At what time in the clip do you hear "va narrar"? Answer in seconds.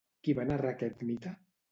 0.37-0.71